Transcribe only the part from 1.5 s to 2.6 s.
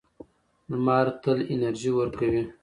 انرژي ورکوي.